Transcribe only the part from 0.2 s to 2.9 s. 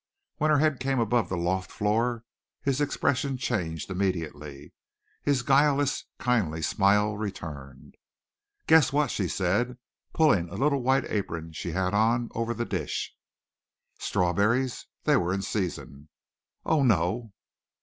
When her head came above the loft floor his